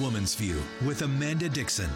Woman's 0.00 0.34
View 0.34 0.62
with 0.84 1.02
Amanda 1.02 1.48
Dickson. 1.48 1.88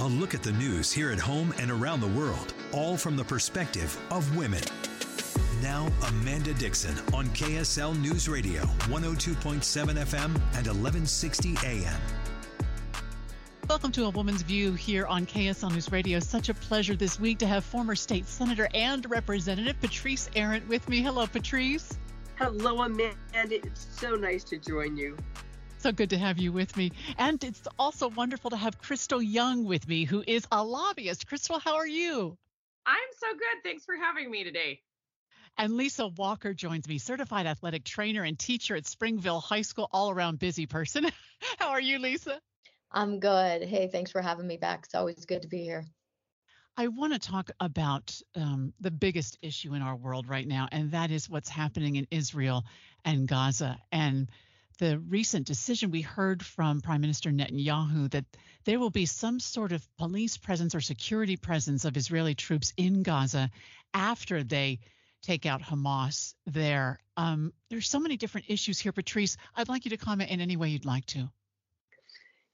A 0.00 0.06
look 0.06 0.34
at 0.34 0.42
the 0.42 0.52
news 0.52 0.92
here 0.92 1.10
at 1.10 1.18
home 1.18 1.52
and 1.58 1.70
around 1.70 2.00
the 2.00 2.08
world, 2.08 2.54
all 2.72 2.96
from 2.96 3.16
the 3.16 3.24
perspective 3.24 4.00
of 4.10 4.36
women. 4.36 4.62
Now, 5.60 5.88
Amanda 6.06 6.54
Dickson 6.54 6.94
on 7.12 7.26
KSL 7.28 8.00
News 8.00 8.28
Radio, 8.28 8.62
102.7 8.62 9.62
FM 9.62 10.34
and 10.54 10.66
1160 10.66 11.56
AM. 11.64 12.00
Welcome 13.68 13.92
to 13.92 14.04
A 14.04 14.10
Woman's 14.10 14.42
View 14.42 14.74
here 14.74 15.06
on 15.06 15.26
KSL 15.26 15.72
News 15.72 15.90
Radio. 15.90 16.20
Such 16.20 16.48
a 16.48 16.54
pleasure 16.54 16.94
this 16.94 17.18
week 17.18 17.38
to 17.38 17.46
have 17.46 17.64
former 17.64 17.96
state 17.96 18.26
senator 18.26 18.68
and 18.72 19.08
representative 19.10 19.80
Patrice 19.80 20.30
Arent 20.36 20.66
with 20.68 20.88
me. 20.88 21.02
Hello, 21.02 21.26
Patrice. 21.26 21.98
Hello, 22.36 22.82
Amanda. 22.82 23.16
It's 23.34 23.88
so 23.90 24.14
nice 24.14 24.44
to 24.44 24.58
join 24.58 24.96
you. 24.96 25.16
So 25.78 25.92
good 25.92 26.10
to 26.10 26.18
have 26.18 26.38
you 26.38 26.52
with 26.52 26.76
me. 26.76 26.90
And 27.18 27.42
it's 27.44 27.62
also 27.78 28.08
wonderful 28.08 28.50
to 28.50 28.56
have 28.56 28.78
Crystal 28.78 29.22
Young 29.22 29.64
with 29.64 29.86
me, 29.86 30.04
who 30.04 30.24
is 30.26 30.44
a 30.50 30.62
lobbyist. 30.62 31.28
Crystal, 31.28 31.60
how 31.60 31.76
are 31.76 31.86
you? 31.86 32.36
I'm 32.84 32.98
so 33.16 33.28
good. 33.32 33.62
Thanks 33.62 33.84
for 33.84 33.94
having 33.96 34.28
me 34.28 34.42
today. 34.42 34.80
And 35.56 35.76
Lisa 35.76 36.08
Walker 36.08 36.52
joins 36.52 36.88
me, 36.88 36.98
certified 36.98 37.46
athletic 37.46 37.84
trainer 37.84 38.24
and 38.24 38.36
teacher 38.36 38.74
at 38.74 38.86
Springville 38.86 39.40
High 39.40 39.62
School, 39.62 39.88
all 39.92 40.10
around 40.10 40.40
busy 40.40 40.66
person. 40.66 41.06
how 41.58 41.68
are 41.68 41.80
you, 41.80 42.00
Lisa? 42.00 42.40
I'm 42.90 43.20
good. 43.20 43.62
Hey, 43.62 43.88
thanks 43.88 44.10
for 44.10 44.20
having 44.20 44.46
me 44.46 44.56
back. 44.56 44.82
It's 44.84 44.94
always 44.96 45.24
good 45.26 45.42
to 45.42 45.48
be 45.48 45.62
here. 45.62 45.84
I 46.76 46.88
want 46.88 47.12
to 47.12 47.18
talk 47.18 47.50
about 47.60 48.20
um, 48.36 48.72
the 48.80 48.90
biggest 48.90 49.38
issue 49.42 49.74
in 49.74 49.82
our 49.82 49.96
world 49.96 50.28
right 50.28 50.46
now, 50.46 50.68
and 50.70 50.92
that 50.92 51.10
is 51.10 51.28
what's 51.28 51.48
happening 51.48 51.96
in 51.96 52.06
Israel 52.10 52.64
and 53.04 53.26
Gaza. 53.26 53.78
And 53.90 54.28
the 54.78 54.98
recent 54.98 55.46
decision 55.46 55.90
we 55.90 56.00
heard 56.00 56.44
from 56.44 56.80
Prime 56.80 57.00
Minister 57.00 57.30
Netanyahu 57.30 58.10
that 58.10 58.24
there 58.64 58.78
will 58.78 58.90
be 58.90 59.06
some 59.06 59.40
sort 59.40 59.72
of 59.72 59.86
police 59.96 60.36
presence 60.36 60.74
or 60.74 60.80
security 60.80 61.36
presence 61.36 61.84
of 61.84 61.96
Israeli 61.96 62.34
troops 62.34 62.72
in 62.76 63.02
Gaza 63.02 63.50
after 63.92 64.42
they 64.42 64.78
take 65.22 65.46
out 65.46 65.62
Hamas 65.62 66.34
there. 66.46 67.00
Um, 67.16 67.52
there's 67.70 67.88
so 67.88 67.98
many 67.98 68.16
different 68.16 68.46
issues 68.48 68.78
here, 68.78 68.92
Patrice. 68.92 69.36
I'd 69.56 69.68
like 69.68 69.84
you 69.84 69.90
to 69.90 69.96
comment 69.96 70.30
in 70.30 70.40
any 70.40 70.56
way 70.56 70.68
you'd 70.68 70.84
like 70.84 71.06
to. 71.06 71.28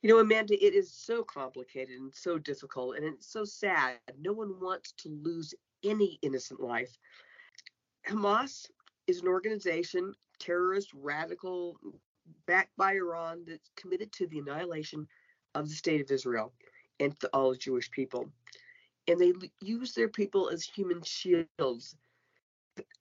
You 0.03 0.11
know, 0.11 0.19
Amanda, 0.19 0.55
it 0.55 0.75
is 0.75 0.93
so 0.93 1.23
complicated 1.23 1.99
and 1.99 2.15
so 2.15 2.39
difficult, 2.39 2.97
and 2.97 3.07
it's 3.07 3.31
so 3.31 3.45
sad. 3.45 3.97
No 4.21 4.33
one 4.33 4.61
wants 4.61 4.93
to 4.99 5.09
lose 5.09 5.55
any 5.83 6.19
innocent 6.23 6.61
life. 6.61 6.95
Hamas 8.07 8.67
is 9.07 9.21
an 9.21 9.29
organization, 9.29 10.15
terrorist, 10.39 10.91
radical, 10.95 11.79
backed 12.47 12.77
by 12.77 12.95
Iran 12.95 13.45
that's 13.47 13.71
committed 13.77 14.13
to 14.13 14.27
the 14.27 14.39
annihilation 14.39 15.09
of 15.55 15.69
the 15.69 15.75
state 15.75 16.01
of 16.01 16.11
Israel 16.11 16.53
and 17.01 17.19
to 17.21 17.29
all 17.33 17.55
Jewish 17.55 17.91
people. 17.91 18.31
And 19.07 19.21
they 19.21 19.33
use 19.61 19.95
their 19.95 20.09
people 20.09 20.49
as 20.49 20.65
human 20.65 21.03
shields. 21.03 21.97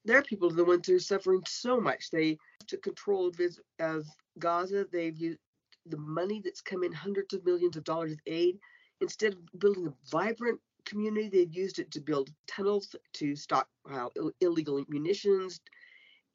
Their 0.05 0.21
people 0.21 0.51
are 0.51 0.55
the 0.55 0.65
ones 0.65 0.87
who 0.87 0.95
are 0.95 0.99
suffering 0.99 1.41
so 1.47 1.79
much. 1.79 2.11
They 2.11 2.37
took 2.67 2.81
control 2.83 3.27
of, 3.27 3.39
of 3.79 4.05
Gaza. 4.39 4.85
They've 4.91 5.17
used 5.17 5.39
the 5.85 5.97
money 5.97 6.41
that's 6.43 6.61
come 6.61 6.83
in, 6.83 6.91
hundreds 6.91 7.33
of 7.33 7.45
millions 7.45 7.77
of 7.77 7.83
dollars 7.83 8.13
of 8.13 8.19
aid. 8.27 8.59
Instead 9.01 9.33
of 9.33 9.59
building 9.59 9.87
a 9.87 9.93
vibrant 10.11 10.59
community, 10.85 11.29
they've 11.29 11.53
used 11.53 11.79
it 11.79 11.91
to 11.91 12.01
build 12.01 12.29
tunnels 12.47 12.95
to 13.13 13.35
stockpile 13.35 14.11
Ill- 14.15 14.33
illegal 14.41 14.83
munitions. 14.89 15.61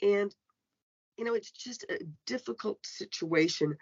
And 0.02 0.34
you 1.18 1.24
know, 1.24 1.34
it's 1.34 1.50
just 1.50 1.84
a 1.90 1.98
difficult 2.26 2.78
situation. 2.86 3.76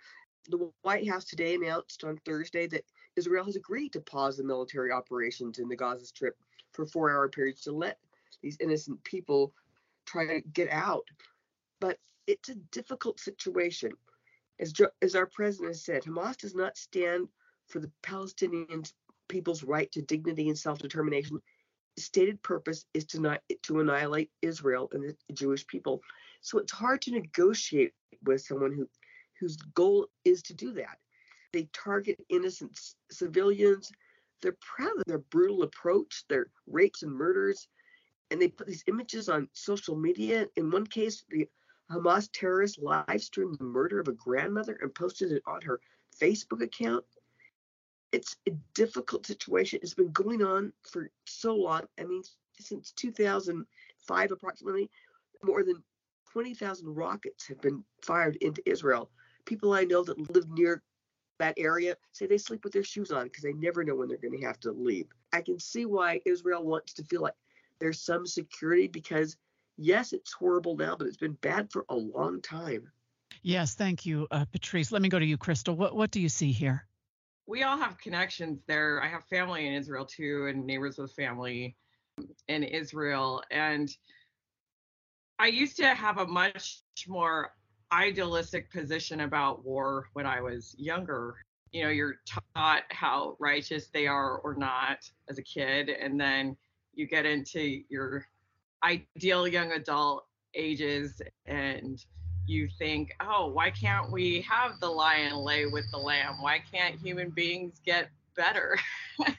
The 0.48 0.70
White 0.83 1.09
House 1.09 1.27
today 1.27 1.55
announced 1.55 2.03
on 2.03 2.19
Thursday 2.25 2.67
that 2.69 2.84
Israel 3.15 3.45
has 3.45 3.56
agreed 3.56 3.93
to 3.93 4.01
pause 4.01 4.39
the 4.39 4.45
military 4.45 4.91
operations 4.91 5.59
in 5.59 5.69
the 5.69 5.77
Gaza 5.77 6.06
Strip 6.06 6.37
for 6.73 6.87
four 6.87 7.11
hour 7.11 7.28
periods 7.28 7.61
to 7.62 7.73
let 7.73 7.98
these 8.43 8.56
innocent 8.61 9.03
people 9.05 9.53
try 10.06 10.27
to 10.27 10.41
get 10.41 10.71
out. 10.71 11.06
But 11.81 11.99
it's 12.27 12.49
a 12.49 12.55
difficult 12.72 13.21
situation. 13.21 13.93
As, 14.59 14.72
as 15.03 15.15
our 15.15 15.27
president 15.27 15.71
has 15.71 15.84
said, 15.84 16.05
Hamas 16.05 16.39
does 16.39 16.55
not 16.55 16.78
stand 16.78 17.28
for 17.69 17.81
the 17.81 17.91
Palestinian 18.03 18.84
people's 19.28 19.62
right 19.62 19.91
to 19.93 20.00
dignity 20.00 20.49
and 20.49 20.59
self 20.59 20.78
determination. 20.78 21.41
Stated 21.99 22.43
purpose 22.43 22.87
is 22.94 23.05
to, 23.06 23.21
not, 23.21 23.43
to 23.65 23.81
annihilate 23.81 24.31
Israel 24.41 24.89
and 24.93 25.03
the 25.03 25.34
Jewish 25.34 25.66
people. 25.66 26.03
So 26.41 26.58
it's 26.58 26.72
hard 26.72 27.02
to 27.02 27.12
negotiate 27.12 27.92
with 28.24 28.42
someone 28.42 28.72
who 28.72 28.88
whose 29.41 29.56
goal 29.56 30.08
is 30.24 30.42
to 30.42 30.54
do 30.54 30.72
that. 30.72 30.98
They 31.52 31.69
target 31.72 32.19
innocent 32.28 32.78
civilians. 33.10 33.91
They're 34.42 34.56
proud 34.60 34.98
of 34.98 35.04
their 35.06 35.19
brutal 35.19 35.62
approach, 35.62 36.24
their 36.28 36.47
rapes 36.66 37.02
and 37.02 37.12
murders, 37.12 37.69
and 38.30 38.41
they 38.41 38.48
put 38.48 38.66
these 38.66 38.84
images 38.86 39.28
on 39.28 39.48
social 39.52 39.97
media. 39.97 40.47
In 40.56 40.70
one 40.70 40.86
case, 40.86 41.24
the 41.28 41.48
Hamas 41.91 42.28
terrorist 42.32 42.80
live 42.82 43.22
streamed 43.22 43.58
the 43.58 43.64
murder 43.64 44.00
of 44.00 44.08
a 44.08 44.12
grandmother 44.12 44.78
and 44.80 44.94
posted 44.94 45.32
it 45.32 45.42
on 45.47 45.62
her 45.62 45.80
Facebook 46.20 46.62
account. 46.62 47.04
It's 48.12 48.36
a 48.48 48.53
difficult 48.74 49.26
situation. 49.26 49.80
It's 49.82 49.94
been 49.94 50.12
going 50.12 50.42
on 50.42 50.72
for 50.91 51.10
so 51.24 51.54
long. 51.54 51.82
I 51.98 52.04
mean, 52.04 52.22
since 52.58 52.92
2005, 52.92 54.32
approximately, 54.32 54.91
more 55.42 55.62
than 55.62 55.82
20,000 56.36 56.94
rockets 56.94 57.47
have 57.47 57.58
been 57.62 57.82
fired 58.02 58.36
into 58.42 58.60
Israel. 58.69 59.08
People 59.47 59.72
I 59.72 59.84
know 59.84 60.04
that 60.04 60.34
live 60.34 60.47
near 60.50 60.82
that 61.38 61.54
area 61.56 61.97
say 62.12 62.26
they 62.26 62.36
sleep 62.36 62.62
with 62.62 62.74
their 62.74 62.84
shoes 62.84 63.10
on 63.10 63.24
because 63.24 63.42
they 63.42 63.54
never 63.54 63.82
know 63.82 63.94
when 63.94 64.06
they're 64.06 64.19
going 64.19 64.38
to 64.38 64.47
have 64.47 64.60
to 64.60 64.70
leave. 64.70 65.06
I 65.32 65.41
can 65.41 65.58
see 65.58 65.86
why 65.86 66.20
Israel 66.26 66.62
wants 66.62 66.92
to 66.92 67.04
feel 67.04 67.22
like 67.22 67.32
there's 67.78 68.02
some 68.02 68.26
security 68.26 68.86
because, 68.86 69.38
yes, 69.78 70.12
it's 70.12 70.30
horrible 70.30 70.76
now, 70.76 70.94
but 70.94 71.06
it's 71.06 71.16
been 71.16 71.38
bad 71.41 71.72
for 71.72 71.86
a 71.88 71.97
long 71.97 72.42
time. 72.42 72.86
Yes, 73.41 73.72
thank 73.72 74.04
you, 74.04 74.26
uh, 74.30 74.44
Patrice. 74.44 74.92
Let 74.92 75.00
me 75.00 75.08
go 75.08 75.18
to 75.18 75.24
you, 75.24 75.38
Crystal. 75.38 75.74
What 75.74 75.97
what 75.97 76.10
do 76.10 76.20
you 76.20 76.28
see 76.28 76.53
here? 76.53 76.86
We 77.47 77.62
all 77.62 77.78
have 77.78 77.97
connections 77.97 78.60
there. 78.66 79.03
I 79.03 79.08
have 79.08 79.24
family 79.24 79.66
in 79.66 79.72
Israel 79.72 80.04
too, 80.04 80.48
and 80.48 80.66
neighbors 80.66 80.98
with 80.98 81.12
family 81.12 81.76
in 82.48 82.62
Israel, 82.62 83.42
and 83.50 83.88
I 85.38 85.48
used 85.48 85.76
to 85.76 85.94
have 85.94 86.19
a 86.19 86.26
much 86.26 86.80
more 87.06 87.52
idealistic 87.92 88.70
position 88.72 89.20
about 89.20 89.64
war 89.64 90.08
when 90.14 90.26
I 90.26 90.41
was 90.41 90.74
younger. 90.78 91.36
You 91.72 91.84
know, 91.84 91.91
you're 91.91 92.16
taught 92.54 92.84
how 92.91 93.36
righteous 93.38 93.88
they 93.92 94.06
are 94.06 94.38
or 94.38 94.54
not 94.54 95.10
as 95.28 95.38
a 95.38 95.42
kid, 95.42 95.91
and 95.91 96.19
then 96.19 96.56
you 96.94 97.06
get 97.06 97.26
into 97.26 97.82
your 97.91 98.26
ideal 98.82 99.47
young 99.47 99.72
adult 99.72 100.24
ages 100.54 101.20
and 101.44 102.03
you 102.47 102.68
think, 102.78 103.14
oh, 103.20 103.48
why 103.48 103.70
can't 103.70 104.10
we 104.10 104.41
have 104.42 104.80
the 104.80 104.88
lion 104.88 105.36
lay 105.36 105.66
with 105.66 105.84
the 105.91 105.98
lamb? 105.98 106.41
Why 106.41 106.60
can't 106.72 106.94
human 106.94 107.30
beings 107.30 107.80
get 107.84 108.08
better? 108.36 108.78
and 109.26 109.36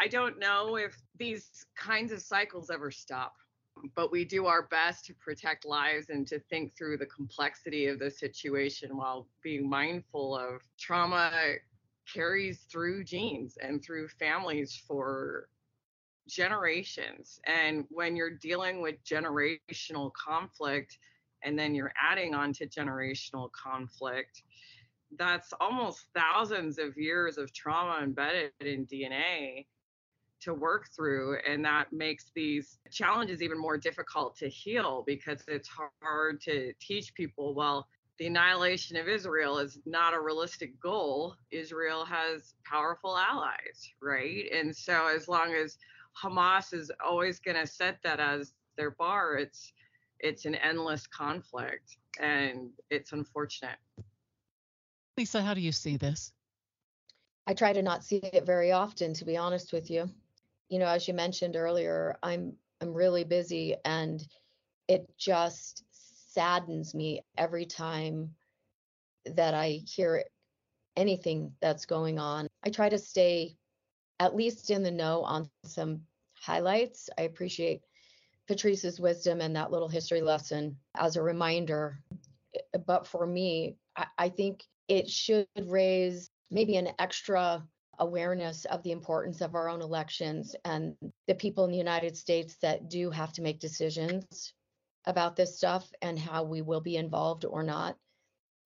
I 0.00 0.08
don't 0.08 0.38
know 0.38 0.76
if 0.76 0.96
these 1.18 1.66
kinds 1.76 2.10
of 2.10 2.20
cycles 2.20 2.70
ever 2.70 2.90
stop 2.90 3.34
but 3.94 4.10
we 4.10 4.24
do 4.24 4.46
our 4.46 4.62
best 4.62 5.04
to 5.06 5.14
protect 5.14 5.64
lives 5.64 6.10
and 6.10 6.26
to 6.26 6.38
think 6.38 6.76
through 6.76 6.98
the 6.98 7.06
complexity 7.06 7.86
of 7.86 7.98
the 7.98 8.10
situation 8.10 8.96
while 8.96 9.28
being 9.42 9.68
mindful 9.68 10.36
of 10.36 10.62
trauma 10.78 11.30
carries 12.12 12.60
through 12.70 13.04
genes 13.04 13.58
and 13.60 13.82
through 13.82 14.08
families 14.08 14.82
for 14.86 15.48
generations. 16.28 17.40
And 17.46 17.84
when 17.88 18.16
you're 18.16 18.36
dealing 18.38 18.80
with 18.80 18.96
generational 19.04 20.10
conflict 20.12 20.98
and 21.42 21.58
then 21.58 21.74
you're 21.74 21.92
adding 22.00 22.34
on 22.34 22.52
to 22.54 22.66
generational 22.66 23.50
conflict, 23.52 24.42
that's 25.18 25.52
almost 25.60 26.06
thousands 26.14 26.78
of 26.78 26.96
years 26.96 27.38
of 27.38 27.52
trauma 27.52 28.02
embedded 28.02 28.52
in 28.60 28.86
DNA 28.86 29.66
to 30.40 30.54
work 30.54 30.88
through 30.94 31.38
and 31.48 31.64
that 31.64 31.92
makes 31.92 32.30
these 32.34 32.78
challenges 32.90 33.42
even 33.42 33.58
more 33.58 33.76
difficult 33.76 34.36
to 34.36 34.48
heal 34.48 35.02
because 35.06 35.42
it's 35.48 35.68
hard 36.02 36.40
to 36.42 36.72
teach 36.80 37.14
people 37.14 37.54
well 37.54 37.86
the 38.18 38.26
annihilation 38.26 38.96
of 38.96 39.08
Israel 39.08 39.58
is 39.58 39.78
not 39.84 40.14
a 40.14 40.20
realistic 40.20 40.80
goal. 40.80 41.36
Israel 41.50 42.04
has 42.04 42.54
powerful 42.64 43.16
allies, 43.16 43.90
right? 44.00 44.44
And 44.52 44.74
so 44.74 45.06
as 45.06 45.28
long 45.28 45.54
as 45.54 45.76
Hamas 46.22 46.72
is 46.72 46.90
always 47.04 47.38
going 47.40 47.58
to 47.58 47.66
set 47.66 47.98
that 48.04 48.20
as 48.20 48.54
their 48.76 48.90
bar, 48.90 49.36
it's 49.36 49.72
it's 50.20 50.46
an 50.46 50.54
endless 50.54 51.06
conflict 51.06 51.98
and 52.18 52.70
it's 52.88 53.12
unfortunate. 53.12 53.76
Lisa, 55.18 55.42
how 55.42 55.52
do 55.52 55.60
you 55.60 55.72
see 55.72 55.98
this? 55.98 56.32
I 57.46 57.52
try 57.52 57.74
to 57.74 57.82
not 57.82 58.02
see 58.02 58.16
it 58.16 58.46
very 58.46 58.72
often 58.72 59.12
to 59.12 59.26
be 59.26 59.36
honest 59.36 59.74
with 59.74 59.90
you 59.90 60.10
you 60.68 60.78
know, 60.78 60.86
as 60.86 61.06
you 61.06 61.14
mentioned 61.14 61.56
earlier, 61.56 62.16
I'm 62.22 62.54
I'm 62.80 62.92
really 62.92 63.24
busy 63.24 63.76
and 63.84 64.26
it 64.88 65.08
just 65.18 65.84
saddens 66.32 66.94
me 66.94 67.22
every 67.38 67.64
time 67.64 68.30
that 69.24 69.54
I 69.54 69.80
hear 69.86 70.24
anything 70.96 71.52
that's 71.60 71.86
going 71.86 72.18
on. 72.18 72.48
I 72.64 72.70
try 72.70 72.88
to 72.88 72.98
stay 72.98 73.56
at 74.20 74.36
least 74.36 74.70
in 74.70 74.82
the 74.82 74.90
know 74.90 75.22
on 75.22 75.48
some 75.64 76.02
highlights. 76.34 77.08
I 77.18 77.22
appreciate 77.22 77.82
Patrice's 78.46 79.00
wisdom 79.00 79.40
and 79.40 79.56
that 79.56 79.70
little 79.70 79.88
history 79.88 80.20
lesson 80.20 80.76
as 80.94 81.16
a 81.16 81.22
reminder. 81.22 82.00
But 82.86 83.06
for 83.06 83.26
me, 83.26 83.76
I, 83.96 84.06
I 84.18 84.28
think 84.28 84.64
it 84.88 85.10
should 85.10 85.46
raise 85.64 86.30
maybe 86.50 86.76
an 86.76 86.90
extra 86.98 87.66
awareness 87.98 88.64
of 88.66 88.82
the 88.82 88.92
importance 88.92 89.40
of 89.40 89.54
our 89.54 89.68
own 89.68 89.82
elections 89.82 90.54
and 90.64 90.94
the 91.26 91.34
people 91.34 91.64
in 91.64 91.70
the 91.70 91.76
United 91.78 92.16
States 92.16 92.56
that 92.62 92.88
do 92.88 93.10
have 93.10 93.32
to 93.32 93.42
make 93.42 93.60
decisions 93.60 94.52
about 95.06 95.36
this 95.36 95.56
stuff 95.56 95.88
and 96.02 96.18
how 96.18 96.42
we 96.42 96.62
will 96.62 96.80
be 96.80 96.96
involved 96.96 97.44
or 97.44 97.62
not. 97.62 97.96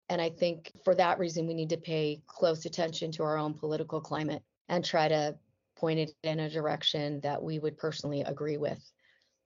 And 0.09 0.21
I 0.21 0.31
think 0.31 0.73
for 0.85 0.94
that 0.97 1.19
reason, 1.19 1.47
we 1.47 1.55
need 1.55 1.71
to 1.71 1.77
pay 1.77 2.23
close 2.27 2.65
attention 2.65 3.12
to 3.12 3.23
our 3.23 3.37
own 3.37 3.55
political 3.55 4.00
climate 4.00 4.43
and 4.69 4.85
try 4.85 5.09
to 5.09 5.37
point 5.77 6.00
it 6.00 6.11
in 6.23 6.41
a 6.41 6.50
direction 6.50 7.21
that 7.21 7.43
we 7.43 7.59
would 7.59 7.79
personally 7.79 8.23
agree 8.23 8.56
with. 8.56 8.82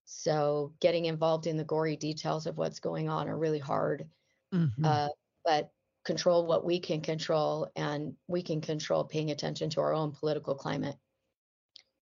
So, 0.06 0.72
getting 0.80 1.06
involved 1.06 1.46
in 1.46 1.56
the 1.56 1.64
gory 1.64 1.96
details 1.96 2.46
of 2.46 2.58
what's 2.58 2.80
going 2.80 3.08
on 3.08 3.28
are 3.28 3.38
really 3.38 3.58
hard. 3.58 4.06
Mm-hmm. 4.54 4.84
Uh, 4.84 5.08
but 5.44 5.70
control 6.04 6.46
what 6.46 6.64
we 6.64 6.80
can 6.80 7.00
control, 7.00 7.70
and 7.76 8.14
we 8.28 8.42
can 8.42 8.60
control 8.60 9.04
paying 9.04 9.30
attention 9.30 9.70
to 9.70 9.80
our 9.80 9.94
own 9.94 10.12
political 10.12 10.54
climate. 10.54 10.96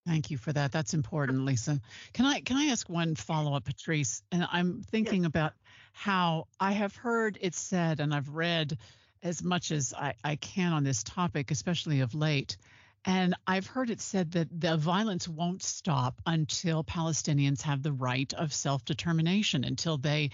Thank 0.06 0.31
you 0.31 0.38
for 0.38 0.52
that. 0.52 0.72
That's 0.72 0.94
important, 0.94 1.44
Lisa. 1.44 1.81
Can 2.12 2.26
I 2.26 2.40
can 2.40 2.56
I 2.56 2.66
ask 2.66 2.88
one 2.88 3.14
follow 3.14 3.54
up, 3.54 3.64
Patrice? 3.64 4.22
And 4.32 4.46
I'm 4.50 4.82
thinking 4.82 5.22
yeah. 5.22 5.28
about 5.28 5.52
how 5.93 6.49
I 6.58 6.72
have 6.72 6.96
heard 6.96 7.38
it 7.40 7.54
said, 7.54 8.00
and 8.00 8.12
I've 8.12 8.28
read 8.28 8.76
as 9.22 9.43
much 9.43 9.70
as 9.70 9.94
I, 9.94 10.14
I 10.25 10.37
can 10.37 10.72
on 10.72 10.82
this 10.82 11.05
topic, 11.05 11.50
especially 11.50 12.00
of 12.00 12.14
late. 12.14 12.56
And 13.05 13.34
I've 13.46 13.66
heard 13.66 13.90
it 13.90 14.00
said 14.00 14.32
that 14.32 14.48
the 14.60 14.76
violence 14.76 15.28
won't 15.28 15.62
stop 15.62 16.20
until 16.26 16.84
Palestinians 16.84 17.62
have 17.62 17.82
the 17.82 17.93
right 17.93 18.32
of 18.34 18.52
self 18.52 18.84
determination, 18.84 19.64
until 19.64 19.98
they 19.98 20.31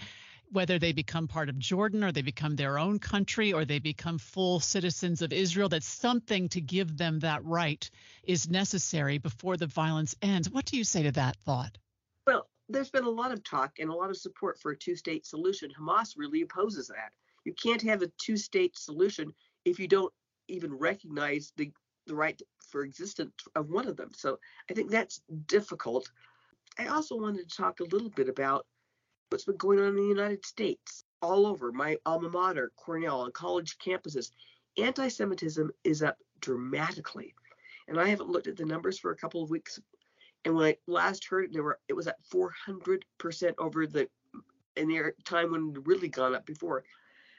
whether 0.51 0.79
they 0.79 0.91
become 0.91 1.27
part 1.27 1.49
of 1.49 1.59
Jordan 1.59 2.03
or 2.03 2.11
they 2.11 2.21
become 2.21 2.55
their 2.55 2.79
own 2.79 2.99
country 2.99 3.53
or 3.53 3.65
they 3.65 3.79
become 3.79 4.17
full 4.17 4.59
citizens 4.59 5.21
of 5.21 5.31
Israel, 5.31 5.69
that 5.69 5.83
something 5.83 6.49
to 6.49 6.61
give 6.61 6.97
them 6.97 7.19
that 7.19 7.43
right 7.45 7.89
is 8.23 8.49
necessary 8.49 9.17
before 9.17 9.57
the 9.57 9.67
violence 9.67 10.15
ends. 10.21 10.49
What 10.49 10.65
do 10.65 10.77
you 10.77 10.83
say 10.83 11.03
to 11.03 11.11
that 11.13 11.37
thought? 11.37 11.77
Well, 12.25 12.47
there's 12.67 12.89
been 12.89 13.03
a 13.03 13.09
lot 13.09 13.31
of 13.31 13.43
talk 13.43 13.79
and 13.79 13.89
a 13.89 13.95
lot 13.95 14.09
of 14.09 14.17
support 14.17 14.59
for 14.59 14.71
a 14.71 14.77
two 14.77 14.95
state 14.95 15.25
solution. 15.25 15.71
Hamas 15.79 16.13
really 16.17 16.41
opposes 16.41 16.87
that. 16.87 17.11
You 17.45 17.53
can't 17.53 17.81
have 17.83 18.01
a 18.01 18.11
two 18.17 18.37
state 18.37 18.77
solution 18.77 19.33
if 19.65 19.79
you 19.79 19.87
don't 19.87 20.13
even 20.47 20.73
recognize 20.73 21.53
the, 21.57 21.71
the 22.07 22.15
right 22.15 22.39
for 22.69 22.83
existence 22.83 23.33
of 23.55 23.69
one 23.69 23.87
of 23.87 23.97
them. 23.97 24.09
So 24.13 24.39
I 24.69 24.73
think 24.73 24.91
that's 24.91 25.21
difficult. 25.47 26.09
I 26.77 26.87
also 26.87 27.17
wanted 27.17 27.49
to 27.49 27.57
talk 27.57 27.79
a 27.79 27.85
little 27.85 28.09
bit 28.09 28.29
about 28.29 28.65
what's 29.29 29.45
been 29.45 29.57
going 29.57 29.79
on 29.79 29.89
in 29.89 29.95
the 29.95 30.03
United 30.03 30.45
States, 30.45 31.03
all 31.21 31.45
over 31.45 31.71
my 31.71 31.97
alma 32.05 32.29
mater, 32.29 32.71
Cornell, 32.75 33.21
on 33.21 33.31
college 33.31 33.77
campuses. 33.77 34.31
Anti 34.77 35.07
Semitism 35.07 35.71
is 35.83 36.01
up 36.01 36.17
dramatically. 36.41 37.33
And 37.87 37.99
I 37.99 38.07
haven't 38.07 38.29
looked 38.29 38.47
at 38.47 38.57
the 38.57 38.65
numbers 38.65 38.99
for 38.99 39.11
a 39.11 39.15
couple 39.15 39.43
of 39.43 39.49
weeks. 39.49 39.79
And 40.45 40.55
when 40.55 40.65
I 40.65 40.77
last 40.87 41.25
heard 41.25 41.45
it, 41.45 41.53
there 41.53 41.63
were 41.63 41.79
it 41.87 41.93
was 41.93 42.07
at 42.07 42.17
400% 42.33 43.01
over 43.57 43.87
the 43.87 44.07
in 44.75 44.87
the 44.87 45.11
time 45.25 45.51
when 45.51 45.73
it 45.75 45.87
really 45.87 46.09
gone 46.09 46.35
up 46.35 46.45
before. 46.45 46.83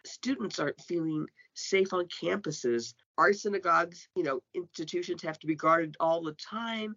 Students 0.04 0.58
aren't 0.58 0.80
feeling 0.80 1.26
safe 1.54 1.92
on 1.92 2.06
campuses. 2.06 2.94
Our 3.18 3.32
synagogues, 3.32 4.08
you 4.14 4.22
know, 4.22 4.40
institutions 4.54 5.22
have 5.22 5.38
to 5.40 5.46
be 5.46 5.54
guarded 5.54 5.96
all 6.00 6.22
the 6.22 6.34
time. 6.34 6.96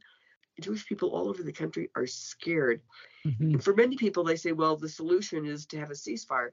Jewish 0.59 0.85
people 0.85 1.09
all 1.09 1.29
over 1.29 1.43
the 1.43 1.51
country 1.51 1.89
are 1.95 2.05
scared. 2.05 2.81
Mm-hmm. 3.25 3.43
And 3.43 3.63
for 3.63 3.73
many 3.73 3.95
people, 3.95 4.23
they 4.23 4.35
say, 4.35 4.51
well, 4.51 4.77
the 4.77 4.89
solution 4.89 5.45
is 5.45 5.65
to 5.67 5.79
have 5.79 5.89
a 5.89 5.95
ceasefire. 5.95 6.49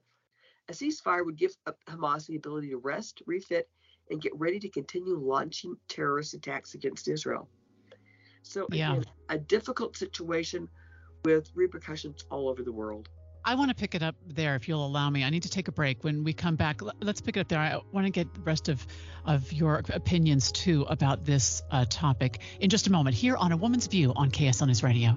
A 0.69 0.73
ceasefire 0.73 1.25
would 1.25 1.37
give 1.37 1.57
Hamas 1.89 2.27
the 2.27 2.37
ability 2.37 2.71
to 2.71 2.79
rest, 2.79 3.23
refit, 3.27 3.69
and 4.11 4.23
get 4.23 4.33
ready 4.37 4.59
to 4.61 4.69
continue 4.69 5.19
launching 5.19 5.77
terrorist 5.89 6.35
attacks 6.35 6.75
against 6.75 7.09
Israel. 7.09 7.49
So, 8.43 8.67
yeah. 8.73 9.01
a 9.29 9.39
difficult 9.39 9.97
situation 9.97 10.69
with 11.25 11.51
repercussions 11.55 12.25
all 12.31 12.49
over 12.49 12.63
the 12.63 12.73
world. 12.73 13.09
I 13.45 13.55
want 13.55 13.71
to 13.71 13.75
pick 13.75 13.95
it 13.95 14.03
up 14.03 14.17
there 14.27 14.55
if 14.55 14.69
you'll 14.69 14.85
allow 14.85 15.09
me. 15.09 15.25
I 15.25 15.31
need 15.31 15.45
to 15.45 15.49
take 15.49 15.69
a 15.69 15.73
break. 15.73 16.05
When 16.05 16.25
we 16.25 16.33
come 16.33 16.57
back, 16.57 16.81
let's 17.01 17.21
pick 17.21 17.37
it 17.37 17.41
up 17.41 17.49
there. 17.49 17.59
I 17.59 17.81
want 17.93 18.07
to 18.07 18.11
get 18.11 18.33
the 18.35 18.41
rest 18.41 18.69
of, 18.69 18.87
of 19.25 19.53
your 19.53 19.83
opinions 19.93 20.53
too 20.53 20.83
about 20.89 21.25
this 21.25 21.63
uh, 21.71 21.87
topic 21.89 22.41
in 22.61 22.71
just 22.71 22.87
a 22.87 22.93
moment 22.93 23.17
here 23.17 23.37
on 23.37 23.53
A 23.53 23.57
Woman's 23.57 23.87
View 23.87 24.13
on 24.15 24.31
KSL 24.31 24.67
News 24.67 24.83
Radio. 24.83 25.17